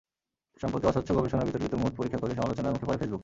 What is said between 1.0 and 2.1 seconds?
গবেষণার বিতর্কিত মুড